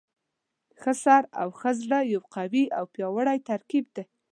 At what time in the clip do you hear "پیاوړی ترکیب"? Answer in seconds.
2.93-3.85